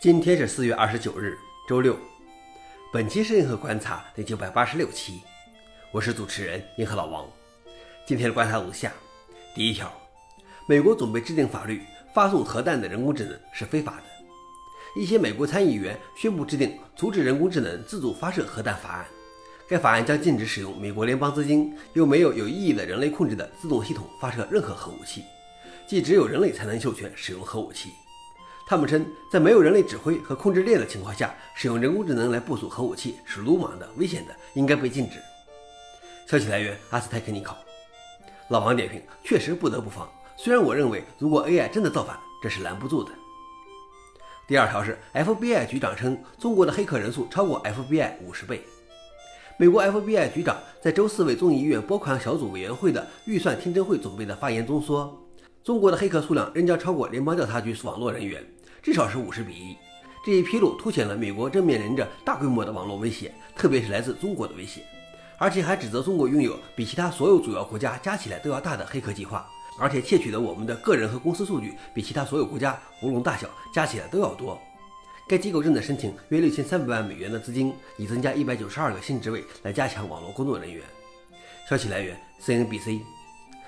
[0.00, 1.36] 今天是四月二十九日，
[1.68, 1.94] 周六。
[2.90, 5.20] 本期是银河观察第九百八十六期，
[5.92, 7.28] 我是主持人银河老王。
[8.06, 8.90] 今天的观察如下：
[9.54, 9.92] 第一条，
[10.66, 11.82] 美国准备制定法律，
[12.14, 14.02] 发送核弹的人工智能是非法的。
[14.98, 19.06] 一些美国参议员宣布制定阻止人工智能自主发射核弹法案。
[19.68, 25.24] 该法案将禁止使用美国联邦资金又没有有意义的人类控制的自动系统发射任何核武器，
[25.86, 27.90] 即只有人类才能授权使用核武器。
[28.70, 35.18] 他们称，在没有人类指挥和控制链的情况下，使用人工智能来部署核武器是鲁莽的、危险的，应该被禁止。
[36.24, 37.58] 消息来源：阿斯泰克尼考。
[38.48, 40.08] 老王点评：确实不得不防。
[40.36, 43.10] 虽然我认为，如果 AI 真的造反，这是拦不住的。
[44.46, 48.62] 第二条是，FBI 局长称，中国的黑客人数超过 FBI 五十倍。
[49.56, 55.20] 美国 FBI 局长在周四为众议院拨款小组委员会的预算听证会准备的发言中说，
[55.64, 58.40] 中国的黑客数量仍将超过联邦调查局网络人员。
[58.82, 59.76] 至少是五十比一。
[60.24, 64.82] 这一披露凸显了美国正面临着大规模的网络威胁，特别是来自中国的威胁，
[65.38, 74.60] 而且还指责中国拥有比其他所有主要国家加起来都要大的黑客计划，而且窃取的我们的个人和公司数据比其他所有国家无论大小加起来都要多。
[75.26, 80.82] 该机构正在申请约六千三百万美元的资金，以增加一百九十二个新职位来加强网络工作人员。
[81.68, 83.00] 消息来源：CNBC。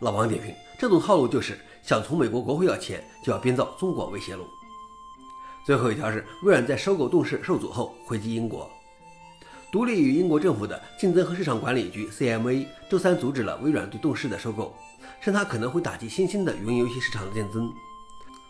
[0.00, 4.46] 老王点评：这种套路就是想从美国国会要钱，就要编造中国威胁论。
[5.64, 8.70] 最后一条是，微软在收购动视受阻后回击英国。
[9.72, 14.76] 独立于英国政府的竞争和市场管理局 （CMA） 周三阻止了微软对动视的收购，
[15.22, 17.72] 称它可能会打击新兴的云游戏市场的竞争。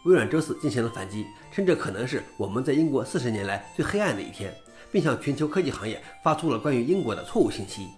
[0.06, 4.52] 微软周四进行了反击，称这可能是我们在英国四十年来最黑暗的一天，
[4.90, 7.90] 并向全球科技行业发出了关于英国的错误信息。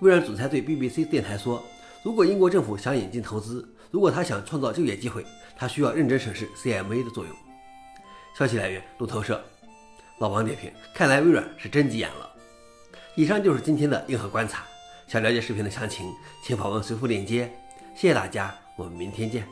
[0.00, 1.60] 微软总裁对 BBC 电台说
[2.04, 7.34] ：“如果英国政府想引进投资，如果他想创造就业机会，他需要认真审视 CMA 的作用。”
[8.36, 9.42] 消息来源：路透社。
[10.18, 12.30] 老王点评：看来微软是真急眼了。
[13.14, 14.64] 以上就是今天的硬核观察。
[15.08, 16.12] 想了解视频的详情，
[16.44, 17.50] 请访问随附链接。
[17.94, 19.48] 谢谢大家，我们明天见。